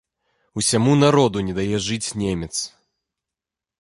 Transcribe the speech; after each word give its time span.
Усяму 0.61 0.95
народу 1.03 1.37
не 1.49 1.53
дае 1.59 1.77
жыць 1.91 2.13
немец. 2.25 2.51